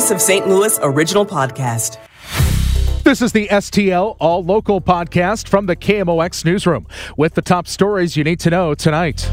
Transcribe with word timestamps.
Voice 0.00 0.10
of 0.10 0.22
St. 0.22 0.48
Louis 0.48 0.78
original 0.80 1.26
podcast. 1.26 1.98
This 3.04 3.20
is 3.20 3.32
the 3.32 3.48
STL 3.48 4.16
All 4.18 4.42
Local 4.42 4.80
podcast 4.80 5.46
from 5.46 5.66
the 5.66 5.76
KMOX 5.76 6.42
newsroom 6.42 6.86
with 7.18 7.34
the 7.34 7.42
top 7.42 7.66
stories 7.68 8.16
you 8.16 8.24
need 8.24 8.40
to 8.40 8.48
know 8.48 8.74
tonight. 8.74 9.28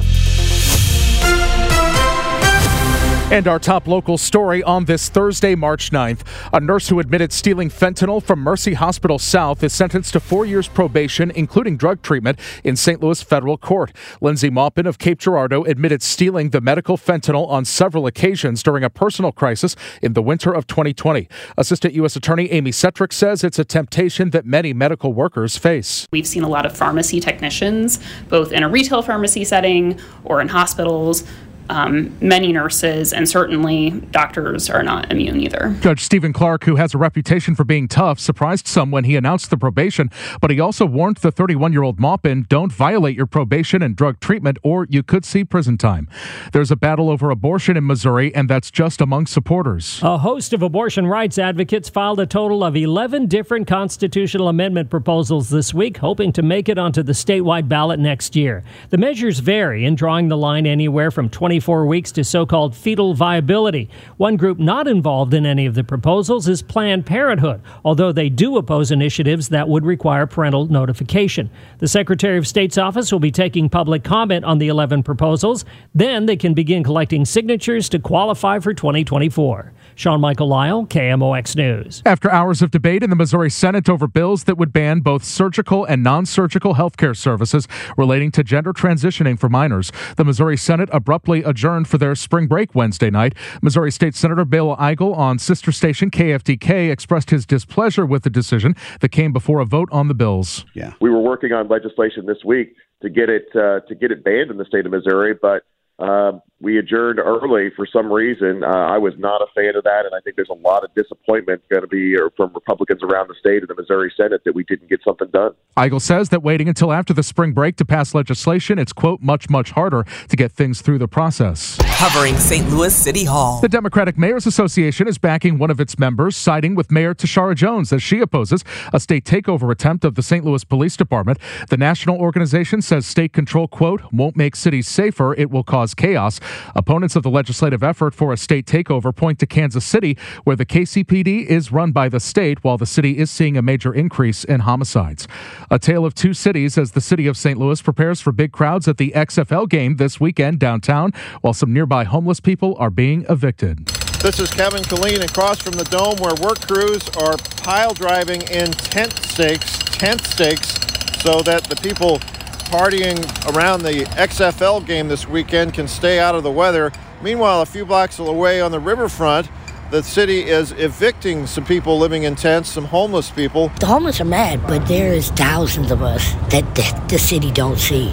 And 3.29 3.45
our 3.45 3.59
top 3.59 3.89
local 3.89 4.17
story 4.17 4.63
on 4.63 4.85
this 4.85 5.09
Thursday, 5.09 5.53
March 5.53 5.91
9th. 5.91 6.21
A 6.53 6.61
nurse 6.61 6.87
who 6.87 7.01
admitted 7.01 7.33
stealing 7.33 7.69
fentanyl 7.69 8.23
from 8.23 8.39
Mercy 8.39 8.73
Hospital 8.73 9.19
South 9.19 9.61
is 9.63 9.73
sentenced 9.73 10.13
to 10.13 10.21
four 10.21 10.45
years 10.45 10.69
probation, 10.69 11.29
including 11.31 11.75
drug 11.75 12.01
treatment, 12.01 12.39
in 12.63 12.77
St. 12.77 13.03
Louis 13.03 13.21
federal 13.21 13.57
court. 13.57 13.91
Lindsay 14.21 14.49
Maupin 14.49 14.87
of 14.87 14.97
Cape 14.97 15.19
Girardeau 15.19 15.65
admitted 15.65 16.01
stealing 16.01 16.51
the 16.51 16.61
medical 16.61 16.95
fentanyl 16.95 17.49
on 17.49 17.65
several 17.65 18.07
occasions 18.07 18.63
during 18.63 18.85
a 18.85 18.89
personal 18.89 19.33
crisis 19.33 19.75
in 20.01 20.13
the 20.13 20.21
winter 20.21 20.53
of 20.53 20.65
2020. 20.65 21.27
Assistant 21.57 21.93
U.S. 21.95 22.15
Attorney 22.15 22.49
Amy 22.51 22.71
Cetrick 22.71 23.11
says 23.11 23.43
it's 23.43 23.59
a 23.59 23.65
temptation 23.65 24.29
that 24.29 24.45
many 24.45 24.71
medical 24.71 25.11
workers 25.11 25.57
face. 25.57 26.07
We've 26.13 26.25
seen 26.25 26.43
a 26.43 26.49
lot 26.49 26.65
of 26.65 26.77
pharmacy 26.77 27.19
technicians, 27.19 27.99
both 28.29 28.53
in 28.53 28.63
a 28.63 28.69
retail 28.69 29.01
pharmacy 29.01 29.43
setting 29.43 29.99
or 30.23 30.39
in 30.39 30.47
hospitals, 30.47 31.25
um, 31.69 32.15
many 32.21 32.51
nurses 32.51 33.13
and 33.13 33.27
certainly 33.27 33.91
doctors 34.11 34.69
are 34.69 34.83
not 34.83 35.11
immune 35.11 35.39
either. 35.39 35.75
Judge 35.81 36.03
Stephen 36.03 36.33
Clark, 36.33 36.63
who 36.63 36.75
has 36.75 36.93
a 36.93 36.97
reputation 36.97 37.55
for 37.55 37.63
being 37.63 37.87
tough, 37.87 38.19
surprised 38.19 38.67
some 38.67 38.91
when 38.91 39.03
he 39.03 39.15
announced 39.15 39.49
the 39.49 39.57
probation, 39.57 40.09
but 40.41 40.49
he 40.49 40.59
also 40.59 40.85
warned 40.85 41.17
the 41.17 41.31
31 41.31 41.73
year 41.73 41.83
old 41.83 41.99
Maupin 41.99 42.45
don't 42.49 42.71
violate 42.71 43.15
your 43.15 43.25
probation 43.25 43.81
and 43.81 43.95
drug 43.95 44.19
treatment 44.19 44.57
or 44.63 44.87
you 44.89 45.03
could 45.03 45.25
see 45.25 45.43
prison 45.43 45.77
time. 45.77 46.07
There's 46.53 46.71
a 46.71 46.75
battle 46.75 47.09
over 47.09 47.29
abortion 47.29 47.77
in 47.77 47.85
Missouri, 47.85 48.33
and 48.33 48.49
that's 48.49 48.71
just 48.71 49.01
among 49.01 49.27
supporters. 49.27 49.99
A 50.03 50.17
host 50.17 50.53
of 50.53 50.61
abortion 50.61 51.07
rights 51.07 51.37
advocates 51.37 51.89
filed 51.89 52.19
a 52.19 52.25
total 52.25 52.63
of 52.63 52.75
11 52.75 53.27
different 53.27 53.67
constitutional 53.67 54.47
amendment 54.47 54.89
proposals 54.89 55.49
this 55.49 55.73
week, 55.73 55.97
hoping 55.97 56.31
to 56.33 56.41
make 56.41 56.69
it 56.69 56.77
onto 56.77 57.03
the 57.03 57.13
statewide 57.13 57.67
ballot 57.67 57.99
next 57.99 58.35
year. 58.35 58.63
The 58.89 58.97
measures 58.97 59.39
vary 59.39 59.85
in 59.85 59.95
drawing 59.95 60.27
the 60.27 60.37
line 60.37 60.65
anywhere 60.65 61.11
from 61.11 61.29
20 61.29 61.56
24 61.57 61.87
weeks 61.87 62.11
to 62.11 62.23
so 62.23 62.45
called 62.45 62.75
fetal 62.75 63.15
viability. 63.15 63.89
One 64.17 64.37
group 64.37 64.59
not 64.59 64.87
involved 64.87 65.33
in 65.33 65.43
any 65.43 65.65
of 65.65 65.73
the 65.73 65.83
proposals 65.83 66.47
is 66.47 66.61
Planned 66.61 67.07
Parenthood, 67.07 67.61
although 67.83 68.11
they 68.11 68.29
do 68.29 68.57
oppose 68.57 68.91
initiatives 68.91 69.49
that 69.49 69.67
would 69.67 69.83
require 69.83 70.27
parental 70.27 70.67
notification. 70.67 71.49
The 71.79 71.87
Secretary 71.87 72.37
of 72.37 72.47
State's 72.47 72.77
office 72.77 73.11
will 73.11 73.19
be 73.19 73.31
taking 73.31 73.69
public 73.69 74.03
comment 74.03 74.45
on 74.45 74.59
the 74.59 74.67
11 74.67 75.01
proposals. 75.01 75.65
Then 75.95 76.27
they 76.27 76.35
can 76.37 76.53
begin 76.53 76.83
collecting 76.83 77.25
signatures 77.25 77.89
to 77.89 77.97
qualify 77.97 78.59
for 78.59 78.75
2024. 78.75 79.73
Sean 79.97 80.21
Michael 80.21 80.47
Lyle, 80.47 80.85
KMOX 80.85 81.55
News. 81.55 82.03
After 82.05 82.29
hours 82.29 82.61
of 82.61 82.69
debate 82.69 83.01
in 83.01 83.09
the 83.09 83.15
Missouri 83.15 83.49
Senate 83.49 83.89
over 83.89 84.07
bills 84.07 84.43
that 84.43 84.55
would 84.55 84.71
ban 84.71 84.99
both 84.99 85.23
surgical 85.23 85.85
and 85.85 86.03
non 86.03 86.27
surgical 86.27 86.75
health 86.75 86.97
care 86.97 87.15
services 87.15 87.67
relating 87.97 88.29
to 88.33 88.43
gender 88.43 88.73
transitioning 88.73 89.39
for 89.39 89.49
minors, 89.49 89.91
the 90.17 90.23
Missouri 90.23 90.55
Senate 90.55 90.87
abruptly 90.91 91.41
adjourned 91.47 91.87
for 91.87 91.97
their 91.97 92.15
spring 92.15 92.47
break 92.47 92.75
Wednesday 92.75 93.09
night. 93.09 93.33
Missouri 93.61 93.91
State 93.91 94.15
Senator 94.15 94.45
Bill 94.45 94.75
Eigel 94.77 95.15
on 95.15 95.39
sister 95.39 95.71
station 95.71 96.11
KFTK 96.11 96.91
expressed 96.91 97.29
his 97.29 97.45
displeasure 97.45 98.05
with 98.05 98.23
the 98.23 98.29
decision 98.29 98.75
that 98.99 99.09
came 99.09 99.31
before 99.31 99.59
a 99.59 99.65
vote 99.65 99.89
on 99.91 100.07
the 100.07 100.13
bills. 100.13 100.65
Yeah, 100.73 100.93
we 101.01 101.09
were 101.09 101.21
working 101.21 101.53
on 101.53 101.67
legislation 101.67 102.25
this 102.25 102.43
week 102.45 102.75
to 103.01 103.09
get 103.09 103.29
it 103.29 103.47
uh, 103.55 103.81
to 103.87 103.95
get 103.95 104.11
it 104.11 104.23
banned 104.23 104.51
in 104.51 104.57
the 104.57 104.65
state 104.65 104.85
of 104.85 104.91
Missouri, 104.91 105.33
but 105.33 105.63
uh, 105.99 106.33
we 106.59 106.79
adjourned 106.79 107.19
early 107.19 107.69
for 107.75 107.85
some 107.85 108.11
reason. 108.11 108.63
Uh, 108.63 108.67
I 108.67 108.97
was 108.97 109.13
not 109.17 109.41
a 109.41 109.47
fan 109.53 109.75
of 109.75 109.83
that, 109.83 110.05
and 110.05 110.15
I 110.15 110.19
think 110.21 110.35
there's 110.35 110.49
a 110.49 110.53
lot 110.53 110.83
of 110.83 110.93
disappointment 110.95 111.61
going 111.69 111.83
to 111.83 111.87
be 111.87 112.15
from 112.35 112.51
Republicans 112.53 113.03
around 113.03 113.29
the 113.29 113.35
state 113.35 113.59
and 113.59 113.67
the 113.67 113.75
Missouri 113.75 114.11
Senate 114.17 114.41
that 114.43 114.55
we 114.55 114.63
didn't 114.63 114.89
get 114.89 115.01
something 115.03 115.27
done. 115.31 115.51
Eigel 115.77 116.01
says 116.01 116.29
that 116.29 116.41
waiting 116.41 116.67
until 116.67 116.91
after 116.91 117.13
the 117.13 117.21
spring 117.21 117.51
break 117.51 117.75
to 117.75 117.85
pass 117.85 118.15
legislation, 118.15 118.79
it's, 118.79 118.91
quote, 118.91 119.21
much, 119.21 119.49
much 119.49 119.71
harder 119.71 120.03
to 120.29 120.35
get 120.35 120.51
things 120.51 120.81
through 120.81 120.97
the 120.97 121.07
process. 121.07 121.77
Covering 121.97 122.35
St. 122.37 122.67
Louis 122.69 122.95
City 122.95 123.23
Hall. 123.23 123.61
The 123.61 123.69
Democratic 123.69 124.17
Mayors 124.17 124.47
Association 124.47 125.07
is 125.07 125.19
backing 125.19 125.59
one 125.59 125.69
of 125.69 125.79
its 125.79 125.99
members, 125.99 126.35
siding 126.35 126.73
with 126.73 126.91
Mayor 126.91 127.13
Tishaura 127.13 127.55
Jones 127.55 127.93
as 127.93 128.01
she 128.01 128.19
opposes 128.19 128.63
a 128.91 128.99
state 128.99 129.25
takeover 129.25 129.71
attempt 129.71 130.03
of 130.03 130.15
the 130.15 130.23
St. 130.23 130.43
Louis 130.43 130.63
Police 130.63 130.97
Department. 130.97 131.37
The 131.69 131.77
national 131.77 132.19
organization 132.19 132.81
says 132.81 133.05
state 133.05 133.31
control, 133.31 133.67
quote, 133.67 134.01
won't 134.11 134.35
make 134.35 134.55
cities 134.55 134.87
safer, 134.87 135.35
it 135.35 135.51
will 135.51 135.63
cause 135.63 135.93
chaos. 135.93 136.39
Opponents 136.75 137.15
of 137.15 137.23
the 137.23 137.29
legislative 137.29 137.83
effort 137.83 138.13
for 138.13 138.33
a 138.33 138.37
state 138.37 138.65
takeover 138.65 139.15
point 139.15 139.39
to 139.39 139.45
Kansas 139.45 139.85
City, 139.85 140.17
where 140.43 140.55
the 140.55 140.65
KCPD 140.65 141.45
is 141.45 141.71
run 141.71 141.91
by 141.91 142.09
the 142.09 142.19
state 142.19 142.63
while 142.63 142.77
the 142.77 142.85
city 142.85 143.17
is 143.17 143.31
seeing 143.31 143.57
a 143.57 143.61
major 143.61 143.93
increase 143.93 144.43
in 144.43 144.61
homicides. 144.61 145.27
A 145.69 145.79
tale 145.79 146.05
of 146.05 146.13
two 146.15 146.33
cities 146.33 146.77
as 146.77 146.91
the 146.91 147.01
city 147.01 147.27
of 147.27 147.37
St. 147.37 147.59
Louis 147.59 147.81
prepares 147.81 148.21
for 148.21 148.31
big 148.31 148.51
crowds 148.51 148.87
at 148.87 148.97
the 148.97 149.11
XFL 149.11 149.69
game 149.69 149.97
this 149.97 150.19
weekend 150.19 150.59
downtown, 150.59 151.11
while 151.41 151.53
some 151.53 151.73
nearby 151.73 152.03
homeless 152.03 152.39
people 152.39 152.75
are 152.79 152.89
being 152.89 153.25
evicted. 153.29 153.85
This 154.21 154.39
is 154.39 154.49
Kevin 154.49 154.81
Killeen 154.81 155.23
across 155.23 155.61
from 155.61 155.73
the 155.73 155.83
dome 155.83 156.17
where 156.17 156.33
work 156.41 156.65
crews 156.65 157.07
are 157.17 157.37
pile 157.61 157.93
driving 157.93 158.41
in 158.43 158.71
tent 158.71 159.13
stakes, 159.25 159.77
tent 159.77 160.21
stakes, 160.25 160.73
so 161.21 161.41
that 161.41 161.63
the 161.65 161.75
people 161.75 162.19
partying 162.67 163.17
around 163.55 163.81
the 163.83 164.05
XFL 164.15 164.85
game 164.85 165.07
this 165.07 165.27
weekend 165.27 165.73
can 165.73 165.87
stay 165.87 166.19
out 166.19 166.35
of 166.35 166.43
the 166.43 166.51
weather. 166.51 166.91
Meanwhile, 167.21 167.61
a 167.61 167.65
few 167.65 167.85
blocks 167.85 168.19
away 168.19 168.61
on 168.61 168.71
the 168.71 168.79
riverfront, 168.79 169.49
the 169.89 170.03
city 170.03 170.41
is 170.41 170.73
evicting 170.73 171.47
some 171.47 171.63
people 171.63 171.97
living 171.97 172.23
in 172.23 172.35
tents, 172.35 172.69
some 172.69 172.85
homeless 172.85 173.31
people. 173.31 173.69
The 173.79 173.85
homeless 173.85 174.19
are 174.19 174.25
mad, 174.25 174.61
but 174.67 174.85
there 174.85 175.13
is 175.13 175.29
thousands 175.29 175.91
of 175.91 176.01
us 176.01 176.33
that 176.51 176.75
the, 176.75 177.05
the 177.07 177.17
city 177.17 177.51
don't 177.51 177.79
see. 177.79 178.09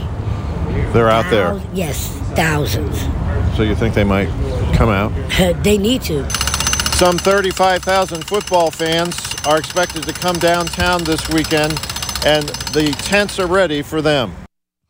They're 0.93 1.09
out 1.09 1.29
there. 1.31 1.61
Yes, 1.73 2.09
thousands. 2.35 3.01
So 3.57 3.65
you 3.65 3.75
think 3.75 3.95
they 3.95 4.05
might 4.05 4.29
come 4.77 4.89
out? 4.89 5.13
they 5.65 5.79
need 5.79 6.03
to. 6.03 6.31
Some 6.95 7.19
35,000 7.19 8.25
football 8.25 8.71
fans 8.71 9.35
are 9.45 9.59
expected 9.59 10.05
to 10.05 10.13
come 10.13 10.37
downtown 10.37 11.03
this 11.03 11.29
weekend, 11.31 11.73
and 12.25 12.49
the 12.73 12.95
tents 13.01 13.41
are 13.41 13.49
ready 13.49 13.83
for 13.83 14.01
them. 14.01 14.33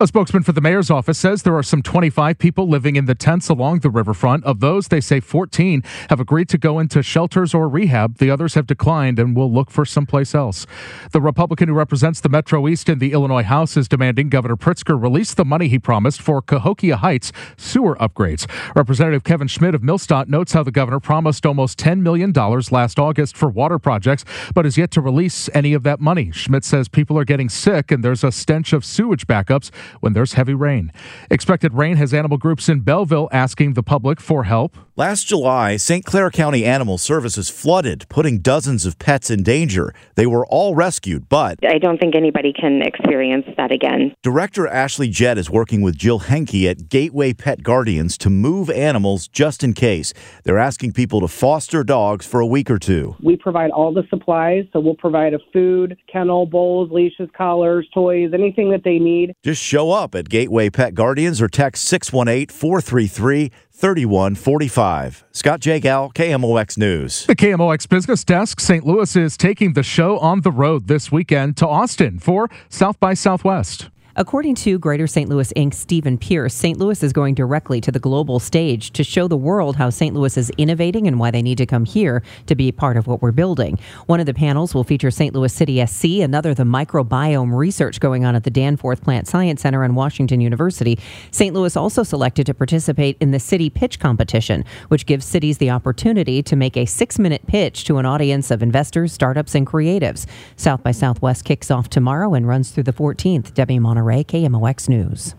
A 0.04 0.06
spokesman 0.06 0.42
for 0.42 0.52
the 0.52 0.60
mayor's 0.60 0.90
office 0.90 1.16
says 1.16 1.44
there 1.44 1.56
are 1.56 1.62
some 1.62 1.80
25 1.80 2.36
people 2.36 2.68
living 2.68 2.94
in 2.94 3.06
the 3.06 3.14
tents 3.14 3.48
along 3.48 3.78
the 3.78 3.88
riverfront. 3.88 4.44
Of 4.44 4.60
those, 4.60 4.88
they 4.88 5.00
say 5.00 5.18
14 5.18 5.82
have 6.10 6.20
agreed 6.20 6.50
to 6.50 6.58
go 6.58 6.78
into 6.78 7.02
shelters 7.02 7.54
or 7.54 7.70
rehab. 7.70 8.18
The 8.18 8.30
others 8.30 8.52
have 8.52 8.66
declined 8.66 9.18
and 9.18 9.34
will 9.34 9.50
look 9.50 9.70
for 9.70 9.86
someplace 9.86 10.34
else. 10.34 10.66
The 11.12 11.22
Republican 11.22 11.68
who 11.68 11.74
represents 11.74 12.20
the 12.20 12.28
Metro 12.28 12.68
East 12.68 12.90
in 12.90 12.98
the 12.98 13.12
Illinois 13.12 13.44
House 13.44 13.78
is 13.78 13.88
demanding 13.88 14.28
Governor 14.28 14.56
Pritzker 14.56 15.00
release 15.00 15.32
the 15.32 15.44
money 15.46 15.68
he 15.68 15.78
promised 15.78 16.20
for 16.20 16.42
Cahokia 16.42 16.96
Heights 16.98 17.32
sewer 17.56 17.96
upgrades. 17.96 18.46
Representative 18.76 19.24
Kevin 19.24 19.48
Schmidt 19.48 19.74
of 19.74 19.80
Millstadt 19.80 20.28
notes 20.28 20.52
how 20.52 20.62
the 20.62 20.70
governor 20.70 21.00
promised 21.00 21.46
almost 21.46 21.78
$10 21.78 22.00
million 22.00 22.30
last 22.30 22.98
August 22.98 23.38
for 23.38 23.48
water 23.48 23.78
projects, 23.78 24.26
but 24.54 24.66
has 24.66 24.76
yet 24.76 24.90
to 24.90 25.00
release 25.00 25.48
any 25.54 25.72
of 25.72 25.82
that 25.84 25.98
money. 25.98 26.30
Schmidt 26.30 26.62
says 26.62 26.88
people 26.88 27.18
are 27.18 27.24
getting 27.24 27.48
sick 27.48 27.90
and 27.90 28.04
there's 28.04 28.22
a 28.22 28.30
stench 28.30 28.74
of 28.74 28.84
sewage 28.84 29.26
backups 29.26 29.70
when 30.00 30.12
there's 30.12 30.34
heavy 30.34 30.54
rain. 30.54 30.92
Expected 31.30 31.74
rain 31.74 31.96
has 31.96 32.14
animal 32.14 32.38
groups 32.38 32.68
in 32.68 32.80
Belleville 32.80 33.28
asking 33.32 33.74
the 33.74 33.82
public 33.82 34.20
for 34.20 34.44
help. 34.44 34.76
Last 34.96 35.26
July, 35.26 35.76
St. 35.76 36.04
Clair 36.04 36.30
County 36.30 36.64
Animal 36.64 36.98
Services 36.98 37.50
flooded, 37.50 38.06
putting 38.08 38.38
dozens 38.38 38.86
of 38.86 38.96
pets 39.00 39.28
in 39.28 39.42
danger. 39.42 39.92
They 40.14 40.24
were 40.24 40.46
all 40.46 40.76
rescued, 40.76 41.28
but 41.28 41.58
I 41.68 41.78
don't 41.78 41.98
think 41.98 42.14
anybody 42.14 42.52
can 42.52 42.80
experience 42.80 43.44
that 43.56 43.72
again. 43.72 44.14
Director 44.22 44.68
Ashley 44.68 45.08
Jett 45.08 45.36
is 45.36 45.50
working 45.50 45.82
with 45.82 45.96
Jill 45.96 46.20
Henke 46.20 46.68
at 46.68 46.88
Gateway 46.88 47.32
Pet 47.32 47.64
Guardians 47.64 48.16
to 48.18 48.30
move 48.30 48.70
animals 48.70 49.26
just 49.26 49.64
in 49.64 49.72
case. 49.72 50.14
They're 50.44 50.58
asking 50.58 50.92
people 50.92 51.20
to 51.22 51.28
foster 51.28 51.82
dogs 51.82 52.24
for 52.24 52.38
a 52.38 52.46
week 52.46 52.70
or 52.70 52.78
two. 52.78 53.16
We 53.20 53.36
provide 53.36 53.72
all 53.72 53.92
the 53.92 54.04
supplies, 54.08 54.64
so 54.72 54.78
we'll 54.78 54.94
provide 54.94 55.34
a 55.34 55.40
food, 55.52 55.96
kennel, 56.06 56.46
bowls, 56.46 56.92
leashes, 56.92 57.28
collars, 57.36 57.88
toys, 57.92 58.30
anything 58.32 58.70
that 58.70 58.84
they 58.84 59.00
need. 59.00 59.34
Just 59.42 59.60
show 59.74 59.90
up 59.90 60.14
at 60.14 60.28
Gateway 60.28 60.70
Pet 60.70 60.94
Guardians 60.94 61.42
or 61.42 61.48
text 61.48 61.84
618 61.86 62.54
433 62.54 63.50
3145. 63.72 65.24
Scott 65.32 65.58
Jagow, 65.58 66.14
KMOX 66.14 66.78
News. 66.78 67.26
The 67.26 67.34
KMOX 67.34 67.88
Business 67.88 68.22
Desk, 68.22 68.60
St. 68.60 68.86
Louis 68.86 69.16
is 69.16 69.36
taking 69.36 69.72
the 69.72 69.82
show 69.82 70.16
on 70.20 70.42
the 70.42 70.52
road 70.52 70.86
this 70.86 71.10
weekend 71.10 71.56
to 71.56 71.66
Austin 71.66 72.20
for 72.20 72.48
South 72.68 73.00
by 73.00 73.14
Southwest. 73.14 73.90
According 74.16 74.54
to 74.56 74.78
Greater 74.78 75.08
St. 75.08 75.28
Louis 75.28 75.52
Inc. 75.56 75.74
Stephen 75.74 76.16
Pierce, 76.16 76.54
St. 76.54 76.78
Louis 76.78 77.02
is 77.02 77.12
going 77.12 77.34
directly 77.34 77.80
to 77.80 77.90
the 77.90 77.98
global 77.98 78.38
stage 78.38 78.92
to 78.92 79.02
show 79.02 79.26
the 79.26 79.36
world 79.36 79.74
how 79.74 79.90
St. 79.90 80.14
Louis 80.14 80.36
is 80.36 80.52
innovating 80.56 81.08
and 81.08 81.18
why 81.18 81.32
they 81.32 81.42
need 81.42 81.58
to 81.58 81.66
come 81.66 81.84
here 81.84 82.22
to 82.46 82.54
be 82.54 82.70
part 82.70 82.96
of 82.96 83.08
what 83.08 83.20
we're 83.20 83.32
building. 83.32 83.76
One 84.06 84.20
of 84.20 84.26
the 84.26 84.32
panels 84.32 84.72
will 84.72 84.84
feature 84.84 85.10
St. 85.10 85.34
Louis 85.34 85.52
City 85.52 85.84
SC, 85.84 86.20
another 86.20 86.54
the 86.54 86.62
microbiome 86.62 87.56
research 87.56 87.98
going 87.98 88.24
on 88.24 88.36
at 88.36 88.44
the 88.44 88.52
Danforth 88.52 89.02
Plant 89.02 89.26
Science 89.26 89.62
Center 89.62 89.82
and 89.82 89.96
Washington 89.96 90.40
University. 90.40 90.96
St. 91.32 91.52
Louis 91.52 91.76
also 91.76 92.04
selected 92.04 92.46
to 92.46 92.54
participate 92.54 93.16
in 93.18 93.32
the 93.32 93.40
city 93.40 93.68
pitch 93.68 93.98
competition, 93.98 94.64
which 94.90 95.06
gives 95.06 95.24
cities 95.24 95.58
the 95.58 95.70
opportunity 95.70 96.40
to 96.40 96.54
make 96.54 96.76
a 96.76 96.86
six 96.86 97.18
minute 97.18 97.44
pitch 97.48 97.82
to 97.82 97.98
an 97.98 98.06
audience 98.06 98.52
of 98.52 98.62
investors, 98.62 99.12
startups, 99.12 99.56
and 99.56 99.66
creatives. 99.66 100.24
South 100.54 100.84
by 100.84 100.92
Southwest 100.92 101.44
kicks 101.44 101.68
off 101.68 101.90
tomorrow 101.90 102.34
and 102.34 102.46
runs 102.46 102.70
through 102.70 102.84
the 102.84 102.92
14th. 102.92 103.52
Debbie 103.54 103.80
Monterrey. 103.80 104.03
Monterrey, 104.04 104.24
KMOX 104.24 104.88
News. 104.88 105.34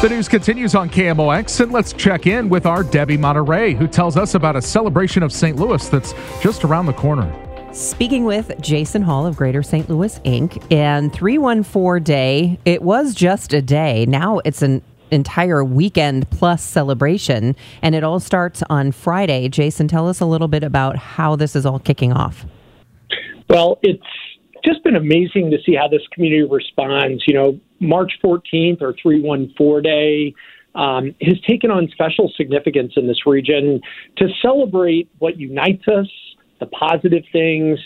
The 0.00 0.08
news 0.08 0.28
continues 0.28 0.76
on 0.76 0.88
KMOX, 0.88 1.60
and 1.60 1.72
let's 1.72 1.92
check 1.92 2.28
in 2.28 2.48
with 2.48 2.66
our 2.66 2.84
Debbie 2.84 3.18
Monterrey, 3.18 3.76
who 3.76 3.88
tells 3.88 4.16
us 4.16 4.36
about 4.36 4.54
a 4.54 4.62
celebration 4.62 5.24
of 5.24 5.32
St. 5.32 5.56
Louis 5.56 5.88
that's 5.88 6.14
just 6.40 6.62
around 6.64 6.86
the 6.86 6.92
corner. 6.92 7.34
Speaking 7.72 8.24
with 8.24 8.52
Jason 8.60 9.02
Hall 9.02 9.26
of 9.26 9.36
Greater 9.36 9.62
St. 9.62 9.90
Louis 9.90 10.20
Inc. 10.20 10.64
and 10.72 11.12
314 11.12 12.02
Day, 12.02 12.58
it 12.64 12.82
was 12.82 13.12
just 13.12 13.52
a 13.52 13.60
day. 13.60 14.06
Now 14.06 14.38
it's 14.44 14.62
an 14.62 14.82
entire 15.10 15.64
weekend 15.64 16.30
plus 16.30 16.62
celebration, 16.62 17.56
and 17.82 17.96
it 17.96 18.04
all 18.04 18.20
starts 18.20 18.62
on 18.70 18.92
Friday. 18.92 19.48
Jason, 19.48 19.88
tell 19.88 20.08
us 20.08 20.20
a 20.20 20.26
little 20.26 20.48
bit 20.48 20.62
about 20.62 20.96
how 20.96 21.34
this 21.34 21.56
is 21.56 21.66
all 21.66 21.80
kicking 21.80 22.12
off. 22.12 22.46
Well, 23.48 23.78
it's 23.82 24.02
just 24.68 24.84
been 24.84 24.96
amazing 24.96 25.50
to 25.50 25.58
see 25.64 25.74
how 25.74 25.88
this 25.88 26.02
community 26.12 26.42
responds. 26.42 27.24
You 27.26 27.34
know, 27.34 27.60
March 27.80 28.12
14th 28.22 28.82
or 28.82 28.94
314 29.00 29.82
Day 29.82 30.34
um, 30.74 31.14
has 31.22 31.40
taken 31.46 31.70
on 31.70 31.88
special 31.92 32.30
significance 32.36 32.92
in 32.96 33.06
this 33.06 33.26
region 33.26 33.80
to 34.18 34.28
celebrate 34.42 35.08
what 35.18 35.38
unites 35.38 35.86
us, 35.88 36.06
the 36.60 36.66
positive 36.66 37.24
things, 37.32 37.78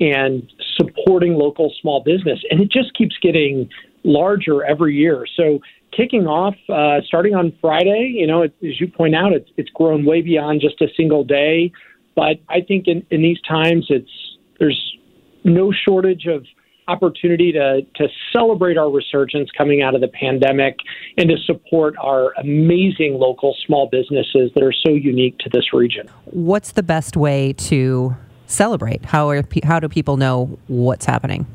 and 0.00 0.50
supporting 0.76 1.34
local 1.34 1.72
small 1.80 2.02
business. 2.02 2.40
And 2.50 2.60
it 2.60 2.70
just 2.70 2.96
keeps 2.96 3.16
getting 3.22 3.70
larger 4.02 4.64
every 4.64 4.94
year. 4.96 5.26
So, 5.36 5.60
kicking 5.96 6.26
off, 6.26 6.56
uh, 6.68 7.00
starting 7.06 7.36
on 7.36 7.56
Friday, 7.60 8.12
you 8.16 8.26
know, 8.26 8.42
it, 8.42 8.52
as 8.64 8.80
you 8.80 8.88
point 8.88 9.14
out, 9.14 9.32
it's, 9.32 9.48
it's 9.56 9.70
grown 9.70 10.04
way 10.04 10.22
beyond 10.22 10.60
just 10.60 10.80
a 10.80 10.88
single 10.96 11.22
day. 11.22 11.70
But 12.16 12.40
I 12.48 12.60
think 12.60 12.88
in, 12.88 13.06
in 13.10 13.22
these 13.22 13.40
times, 13.42 13.86
it's 13.88 14.10
there's 14.58 14.96
no 15.44 15.72
shortage 15.72 16.26
of 16.26 16.44
opportunity 16.88 17.52
to, 17.52 17.82
to 17.94 18.08
celebrate 18.32 18.76
our 18.76 18.90
resurgence 18.90 19.50
coming 19.56 19.82
out 19.82 19.94
of 19.94 20.00
the 20.00 20.08
pandemic 20.08 20.78
and 21.16 21.30
to 21.30 21.36
support 21.46 21.94
our 22.02 22.32
amazing 22.34 23.14
local 23.14 23.56
small 23.66 23.88
businesses 23.88 24.50
that 24.54 24.62
are 24.62 24.72
so 24.72 24.90
unique 24.90 25.38
to 25.38 25.48
this 25.50 25.72
region. 25.72 26.08
What's 26.26 26.72
the 26.72 26.82
best 26.82 27.16
way 27.16 27.54
to 27.54 28.14
celebrate? 28.46 29.04
How, 29.04 29.30
are, 29.30 29.42
how 29.62 29.80
do 29.80 29.88
people 29.88 30.16
know 30.16 30.58
what's 30.66 31.06
happening? 31.06 31.46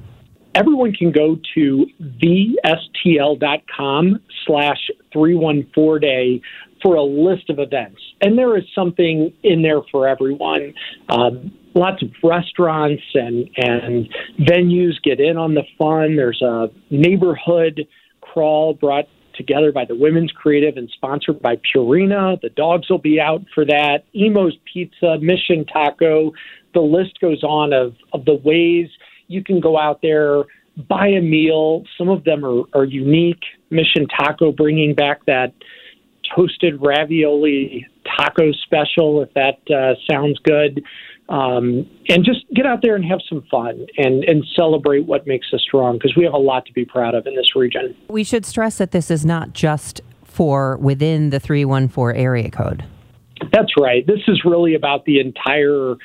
Everyone 0.59 0.91
can 0.91 1.11
go 1.11 1.37
to 1.55 1.85
thestl.com 2.21 4.19
slash 4.45 4.89
314 5.13 6.01
day 6.01 6.41
for 6.81 6.95
a 6.95 7.03
list 7.03 7.49
of 7.49 7.59
events. 7.59 8.01
And 8.21 8.37
there 8.37 8.57
is 8.57 8.63
something 8.75 9.33
in 9.43 9.61
there 9.61 9.81
for 9.91 10.07
everyone. 10.07 10.73
Um, 11.09 11.51
lots 11.75 12.01
of 12.03 12.09
restaurants 12.23 13.03
and 13.13 13.49
and 13.57 14.09
venues 14.39 15.01
get 15.03 15.19
in 15.19 15.37
on 15.37 15.53
the 15.53 15.63
fun. 15.77 16.15
There's 16.15 16.41
a 16.41 16.69
neighborhood 16.89 17.87
crawl 18.21 18.73
brought 18.73 19.05
together 19.35 19.71
by 19.71 19.85
the 19.85 19.95
Women's 19.95 20.31
Creative 20.33 20.75
and 20.75 20.89
sponsored 20.89 21.41
by 21.41 21.55
Purina. 21.57 22.39
The 22.41 22.49
dogs 22.49 22.89
will 22.89 22.99
be 22.99 23.21
out 23.21 23.45
for 23.55 23.63
that. 23.65 24.03
Imo's 24.13 24.57
Pizza, 24.71 25.17
Mission 25.21 25.65
Taco. 25.65 26.33
The 26.73 26.81
list 26.81 27.19
goes 27.21 27.43
on 27.43 27.71
of 27.71 27.95
of 28.13 28.25
the 28.25 28.35
ways 28.35 28.89
you 29.29 29.43
can 29.43 29.61
go 29.61 29.79
out 29.79 30.01
there 30.01 30.43
buy 30.87 31.07
a 31.07 31.21
meal. 31.21 31.83
Some 31.97 32.07
of 32.07 32.23
them 32.23 32.45
are, 32.45 32.63
are 32.73 32.85
unique. 32.85 33.43
Mission 33.69 34.07
Taco 34.17 34.53
bringing 34.53 34.95
back 34.95 35.25
that 35.25 35.53
toasted 36.33 36.79
ravioli 36.79 37.85
taco 38.05 38.51
special, 38.63 39.21
if 39.21 39.33
that 39.33 39.59
uh, 39.69 39.95
sounds 40.09 40.39
good 40.39 40.81
um, 41.29 41.87
and 42.09 42.25
just 42.25 42.45
get 42.55 42.65
out 42.65 42.79
there 42.81 42.95
and 42.95 43.05
have 43.05 43.19
some 43.29 43.45
fun 43.51 43.85
and, 43.97 44.23
and 44.23 44.43
celebrate 44.55 45.05
what 45.05 45.27
makes 45.27 45.47
us 45.53 45.61
strong 45.61 45.97
because 45.97 46.15
we 46.17 46.23
have 46.23 46.33
a 46.33 46.37
lot 46.39 46.65
to 46.65 46.73
be 46.73 46.83
proud 46.83 47.13
of 47.13 47.27
in 47.27 47.35
this 47.35 47.55
region. 47.55 47.95
We 48.09 48.23
should 48.23 48.45
stress 48.45 48.79
that 48.79 48.91
this 48.91 49.11
is 49.11 49.25
not 49.25 49.53
just 49.53 50.01
for 50.23 50.77
within 50.77 51.29
the 51.29 51.39
314 51.39 52.19
area 52.19 52.49
code. 52.49 52.83
That's 53.51 53.71
right. 53.79 54.05
This 54.05 54.21
is 54.27 54.43
really 54.43 54.73
about 54.73 55.05
the 55.05 55.19
entire 55.19 55.95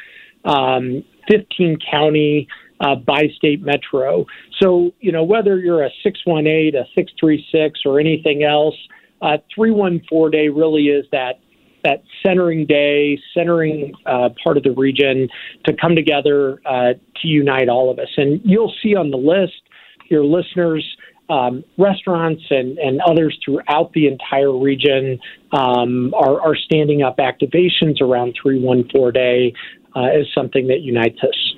um, 0.45 1.03
15 1.29 1.79
county 1.91 2.47
uh, 2.85 2.95
bi 2.95 3.29
state 3.37 3.63
metro. 3.63 4.27
So, 4.61 4.93
you 5.01 5.11
know, 5.11 5.25
whether 5.25 5.59
you're 5.59 5.85
a 5.85 5.91
618, 6.03 6.75
a 6.77 6.85
636, 6.95 7.81
or 7.87 7.99
anything 7.99 8.45
else, 8.45 8.77
uh, 9.23 9.39
314 9.55 10.31
day 10.31 10.49
really 10.49 10.89
is 10.89 11.07
that 11.13 11.41
that 11.85 12.03
centering 12.25 12.65
day, 12.65 13.19
centering 13.35 13.93
uh, 14.07 14.31
part 14.43 14.57
of 14.57 14.63
the 14.63 14.73
region 14.73 15.29
to 15.67 15.75
come 15.79 15.95
together 15.95 16.59
uh, 16.65 16.95
to 17.21 17.29
unite 17.29 17.69
all 17.69 17.91
of 17.91 17.99
us. 17.99 18.09
And 18.17 18.41
you'll 18.43 18.73
see 18.83 18.95
on 18.95 19.11
the 19.11 19.19
list, 19.19 19.61
your 20.09 20.25
listeners, 20.25 20.83
um, 21.29 21.63
restaurants 21.77 22.43
and, 22.49 22.79
and 22.79 23.03
others 23.03 23.39
throughout 23.45 23.93
the 23.93 24.07
entire 24.07 24.57
region 24.57 25.19
um, 25.53 26.15
are, 26.15 26.41
are 26.41 26.57
standing 26.57 27.03
up 27.03 27.19
activations 27.19 28.01
around 28.01 28.35
314 28.43 29.13
Day 29.13 29.53
uh, 29.95 30.05
as 30.05 30.27
something 30.35 30.67
that 30.69 30.81
unites 30.81 31.19
us 31.23 31.55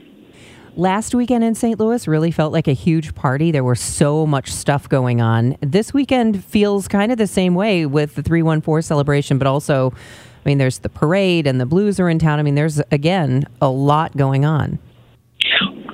last 0.76 1.14
weekend 1.14 1.43
in 1.44 1.55
St. 1.55 1.78
Louis 1.81 2.06
really 2.06 2.31
felt 2.31 2.52
like 2.52 2.69
a 2.69 2.73
huge 2.73 3.14
party. 3.14 3.50
There 3.50 3.64
was 3.64 3.81
so 3.81 4.26
much 4.26 4.52
stuff 4.52 4.88
going 4.88 5.20
on. 5.20 5.56
This 5.61 5.94
weekend 5.94 6.44
feels 6.44 6.88
kind 6.88 7.11
of 7.11 7.19
the 7.19 7.26
same 7.26 7.55
way 7.55 7.87
with 7.87 8.14
the 8.14 8.23
314 8.23 8.82
celebration, 8.82 9.38
but 9.38 9.46
also, 9.46 9.93
I 9.93 10.49
mean, 10.49 10.58
there's 10.58 10.78
the 10.78 10.88
parade 10.88 11.46
and 11.46 11.61
the 11.61 11.67
blues 11.67 11.99
are 11.99 12.08
in 12.08 12.19
town. 12.19 12.38
I 12.38 12.43
mean, 12.43 12.55
there's, 12.55 12.81
again, 12.90 13.46
a 13.61 13.69
lot 13.69 14.17
going 14.17 14.44
on. 14.44 14.78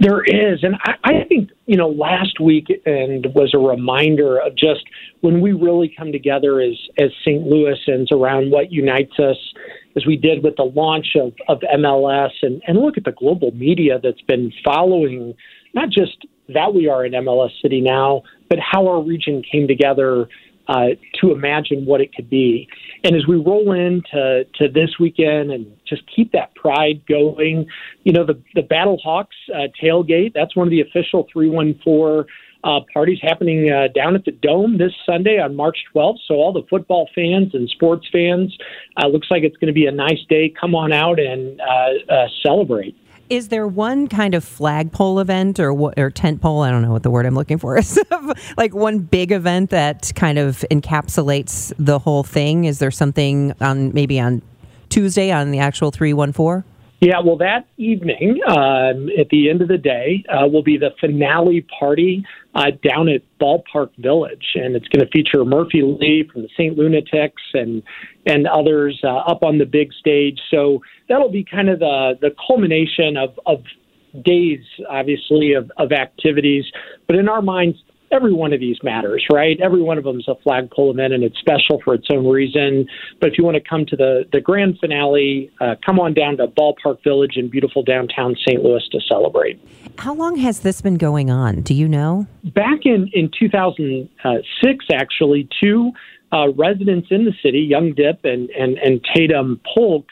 There 0.01 0.25
is. 0.25 0.65
And 0.65 0.75
I, 0.85 0.95
I 1.05 1.25
think, 1.29 1.51
you 1.67 1.77
know, 1.77 1.89
last 1.89 2.41
week 2.41 2.67
and 2.85 3.27
was 3.35 3.53
a 3.55 3.59
reminder 3.59 4.39
of 4.39 4.57
just 4.57 4.83
when 5.21 5.41
we 5.41 5.53
really 5.53 5.95
come 5.97 6.11
together 6.11 6.61
as, 6.61 6.75
as 6.99 7.11
St. 7.21 7.45
Louisans 7.45 8.11
around 8.11 8.51
what 8.51 8.73
unites 8.73 9.17
us 9.21 9.37
as 9.97 10.07
we 10.07 10.17
did 10.17 10.43
with 10.43 10.57
the 10.57 10.65
launch 10.65 11.17
of, 11.17 11.33
of 11.49 11.61
MLS 11.79 12.33
and, 12.43 12.63
and 12.67 12.79
look 12.79 12.97
at 12.97 13.05
the 13.05 13.13
global 13.13 13.51
media 13.53 13.99
that's 14.03 14.23
been 14.23 14.53
following 14.65 15.35
not 15.75 15.91
just 15.91 16.27
that 16.49 16.75
we 16.75 16.89
are 16.89 17.05
in 17.05 17.13
MLS 17.13 17.51
City 17.61 17.81
now, 17.81 18.23
but 18.49 18.59
how 18.59 18.87
our 18.87 19.03
region 19.03 19.43
came 19.51 19.67
together 19.67 20.29
uh, 20.69 20.89
to 21.21 21.33
imagine 21.33 21.85
what 21.85 22.01
it 22.01 22.15
could 22.15 22.31
be. 22.31 22.69
And 23.05 23.17
as 23.17 23.27
we 23.27 23.37
roll 23.37 23.73
into 23.73 24.45
to 24.55 24.69
this 24.69 24.91
weekend 25.01 25.51
and 25.51 25.67
just 25.87 26.03
keep 26.15 26.33
that 26.33 26.55
pride 26.55 27.03
going, 27.09 27.67
you 28.05 28.13
know, 28.13 28.25
the, 28.25 28.41
the 28.55 28.63
BattleHawks 28.63 29.27
uh, 29.53 29.69
tailgate, 29.83 30.33
that's 30.35 30.55
one 30.55 30.67
of 30.67 30.71
the 30.71 30.81
official 30.81 31.27
314 31.33 32.25
uh, 32.65 32.81
parties 32.93 33.19
happening 33.23 33.71
uh, 33.71 33.89
down 33.95 34.15
at 34.15 34.25
the 34.25 34.33
Dome 34.33 34.79
this 34.79 34.93
Sunday 35.05 35.39
on 35.39 35.57
March 35.57 35.79
12th. 35.95 36.19
So 36.27 36.35
all 36.35 36.53
the 36.53 36.63
football 36.69 37.09
fans 37.15 37.55
and 37.55 37.69
sports 37.69 38.07
fans, 38.13 38.57
uh, 39.03 39.09
looks 39.09 39.29
like 39.31 39.43
it's 39.43 39.57
going 39.57 39.69
to 39.69 39.73
be 39.73 39.87
a 39.87 39.93
nice 39.93 40.25
day. 40.29 40.53
Come 40.61 40.75
on 40.75 40.93
out 40.93 41.19
and 41.19 41.61
uh, 41.61 42.13
uh, 42.13 42.29
celebrate. 42.43 42.97
Is 43.31 43.49
there 43.49 43.67
one 43.67 44.09
kind 44.09 44.35
of 44.35 44.45
flagpole 44.45 45.19
event 45.19 45.59
or 45.59 45.73
or 45.73 46.11
tent 46.11 46.43
pole? 46.43 46.61
I 46.61 46.71
don't 46.71 46.83
know 46.83 46.93
what 46.93 47.03
the 47.03 47.11
word 47.11 47.25
I'm 47.25 47.35
looking 47.35 47.57
for 47.57 47.79
is. 47.79 47.99
like 48.59 48.75
one 48.75 48.99
big 48.99 49.33
event 49.33 49.71
that 49.71 50.13
kind 50.15 50.39
of 50.39 50.65
encapsulates 50.71 51.73
the 51.79 51.99
whole 51.99 52.25
thing. 52.25 52.65
Is 52.65 52.79
there 52.79 52.91
something 52.91 53.55
on 53.61 53.95
maybe 53.95 54.21
on 54.21 54.43
Tuesday 54.91 55.31
on 55.31 55.51
the 55.51 55.61
actual 55.61 55.91
three 55.91 56.13
one 56.13 56.33
four? 56.33 56.65
Yeah, 57.03 57.19
well, 57.19 57.37
that 57.39 57.67
evening, 57.79 58.39
um, 58.47 59.09
at 59.19 59.29
the 59.31 59.51
end 59.51 59.61
of 59.61 59.67
the 59.67 59.77
day, 59.77 60.25
uh, 60.29 60.47
will 60.47 60.63
be 60.63 60.79
the 60.79 60.91
finale 61.01 61.67
party 61.77 62.25
uh, 62.55 62.71
down 62.89 63.09
at 63.09 63.23
Ballpark 63.41 63.91
Village, 63.99 64.55
and 64.55 64.77
it's 64.77 64.87
going 64.87 65.05
to 65.05 65.11
feature 65.11 65.45
Murphy 65.45 65.83
Lee 65.83 66.31
from 66.33 66.43
the 66.43 66.49
St. 66.57 66.79
Lunatics 66.79 67.43
and 67.55 67.83
and 68.27 68.47
others 68.47 69.01
uh, 69.03 69.17
up 69.17 69.43
on 69.43 69.59
the 69.59 69.67
big 69.67 69.93
stage. 69.95 70.39
So 70.49 70.81
that'll 71.09 71.33
be 71.33 71.43
kind 71.43 71.69
of 71.69 71.81
the 71.81 72.19
the 72.21 72.31
culmination 72.47 73.17
of 73.17 73.37
of 73.47 73.65
days, 74.25 74.61
obviously, 74.89 75.55
of, 75.55 75.73
of 75.79 75.91
activities. 75.91 76.67
But 77.09 77.17
in 77.17 77.29
our 77.29 77.43
minds, 77.43 77.79
every 78.13 78.33
one 78.33 78.53
of 78.53 78.61
these 78.61 78.77
matters, 78.83 79.25
right? 79.33 79.59
Every 79.61 79.83
one 79.83 79.99
of 79.99 80.05
them 80.05 80.19
is 80.19 80.29
a 80.29 80.35
flagpole 80.43 80.91
event 80.93 81.15
and 81.15 81.25
it's 81.25 81.39
special 81.39 81.81
for 81.83 81.95
its 81.95 82.07
own 82.13 82.27
reason. 82.27 82.87
But 83.21 83.31
if 83.33 83.39
you 83.39 83.45
want 83.45 83.57
to 83.57 83.63
come 83.69 83.87
to 83.87 83.97
the, 83.97 84.25
the 84.33 84.41
grand 84.41 84.79
finale, 84.79 85.51
uh, 85.61 85.77
come 85.85 85.99
on 85.99 86.15
down 86.15 86.37
to 86.37 86.47
Ballpark 86.47 87.03
Village 87.03 87.37
in 87.37 87.49
beautiful 87.49 87.83
downtown 87.83 88.37
St. 88.47 88.63
Louis 88.63 88.87
to 88.93 89.01
celebrate. 89.09 89.61
How 89.99 90.15
long 90.15 90.37
has 90.37 90.61
this 90.61 90.81
been 90.81 90.97
going 90.97 91.31
on? 91.31 91.63
Do 91.63 91.75
you 91.75 91.89
know? 91.89 92.27
Back 92.45 92.81
in, 92.85 93.11
in 93.13 93.31
2006, 93.39 94.85
actually, 94.93 95.49
two 95.63 95.93
uh, 96.33 96.53
residents 96.53 97.09
in 97.11 97.25
the 97.25 97.33
city, 97.43 97.61
Young 97.61 97.93
Dip 97.95 98.25
and, 98.25 98.51
and, 98.51 98.79
and 98.79 99.05
Tatum 99.15 99.61
Polk, 99.75 100.07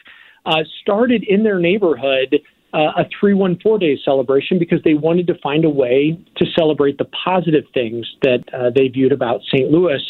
uh, 0.45 0.63
started 0.81 1.23
in 1.23 1.43
their 1.43 1.59
neighborhood 1.59 2.39
uh, 2.73 2.91
a 2.97 3.05
314 3.19 3.79
day 3.79 4.01
celebration 4.03 4.57
because 4.57 4.79
they 4.83 4.93
wanted 4.93 5.27
to 5.27 5.35
find 5.43 5.65
a 5.65 5.69
way 5.69 6.17
to 6.37 6.45
celebrate 6.57 6.97
the 6.97 7.05
positive 7.05 7.65
things 7.73 8.09
that 8.21 8.43
uh, 8.53 8.69
they 8.73 8.87
viewed 8.87 9.11
about 9.11 9.41
St. 9.51 9.69
Louis. 9.69 10.01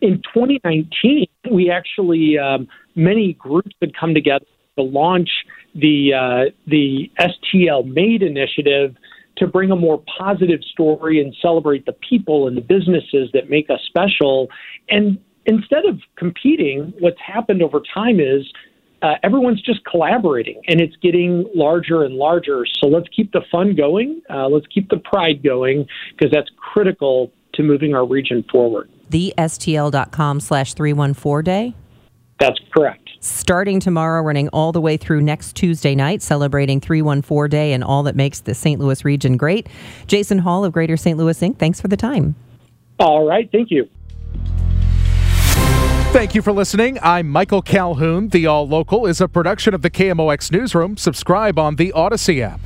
In 0.00 0.22
2019, 0.34 1.26
we 1.50 1.70
actually, 1.70 2.38
um, 2.38 2.68
many 2.94 3.34
groups 3.34 3.72
had 3.80 3.96
come 3.96 4.14
together 4.14 4.44
to 4.76 4.82
launch 4.82 5.30
the, 5.74 6.12
uh, 6.12 6.50
the 6.66 7.10
STL 7.18 7.86
Made 7.86 8.22
initiative 8.22 8.96
to 9.38 9.46
bring 9.46 9.70
a 9.70 9.76
more 9.76 10.02
positive 10.18 10.60
story 10.64 11.20
and 11.20 11.34
celebrate 11.40 11.86
the 11.86 11.94
people 12.08 12.46
and 12.46 12.56
the 12.56 12.60
businesses 12.60 13.30
that 13.32 13.48
make 13.48 13.70
us 13.70 13.80
special. 13.86 14.48
And 14.90 15.18
instead 15.46 15.86
of 15.86 16.00
competing, 16.16 16.92
what's 16.98 17.20
happened 17.24 17.62
over 17.62 17.80
time 17.94 18.20
is 18.20 18.46
uh, 19.02 19.14
everyone's 19.22 19.62
just 19.62 19.84
collaborating 19.84 20.60
and 20.68 20.80
it's 20.80 20.96
getting 20.96 21.46
larger 21.54 22.04
and 22.04 22.14
larger. 22.14 22.64
So 22.80 22.88
let's 22.88 23.08
keep 23.14 23.32
the 23.32 23.42
fun 23.50 23.74
going. 23.74 24.22
Uh, 24.28 24.48
let's 24.48 24.66
keep 24.66 24.88
the 24.88 24.98
pride 24.98 25.42
going 25.42 25.86
because 26.10 26.30
that's 26.32 26.50
critical 26.56 27.32
to 27.54 27.62
moving 27.62 27.94
our 27.94 28.06
region 28.06 28.44
forward. 28.50 28.90
The 29.08 29.34
STL.com 29.36 30.40
slash 30.40 30.74
314 30.74 31.44
day? 31.44 31.74
That's 32.38 32.58
correct. 32.72 33.10
Starting 33.20 33.80
tomorrow, 33.80 34.22
running 34.22 34.48
all 34.48 34.72
the 34.72 34.80
way 34.80 34.96
through 34.96 35.20
next 35.20 35.54
Tuesday 35.54 35.94
night, 35.94 36.22
celebrating 36.22 36.80
314 36.80 37.50
Day 37.50 37.72
and 37.74 37.84
all 37.84 38.02
that 38.04 38.16
makes 38.16 38.40
the 38.40 38.54
St. 38.54 38.80
Louis 38.80 39.04
region 39.04 39.36
great. 39.36 39.68
Jason 40.06 40.38
Hall 40.38 40.64
of 40.64 40.72
Greater 40.72 40.96
St. 40.96 41.18
Louis 41.18 41.38
Inc., 41.40 41.58
thanks 41.58 41.80
for 41.80 41.88
the 41.88 41.98
time. 41.98 42.34
All 42.98 43.26
right. 43.26 43.50
Thank 43.52 43.70
you. 43.70 43.88
Thank 46.12 46.34
you 46.34 46.42
for 46.42 46.50
listening. 46.50 46.98
I'm 47.02 47.28
Michael 47.28 47.62
Calhoun. 47.62 48.30
The 48.30 48.44
All 48.44 48.66
Local 48.66 49.06
is 49.06 49.20
a 49.20 49.28
production 49.28 49.74
of 49.74 49.82
the 49.82 49.90
KMOX 49.90 50.50
Newsroom. 50.50 50.96
Subscribe 50.96 51.56
on 51.56 51.76
the 51.76 51.92
Odyssey 51.92 52.42
app. 52.42 52.60